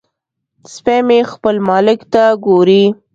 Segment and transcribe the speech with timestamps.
[0.73, 2.83] سپی مې خپل مالک ته ګوري.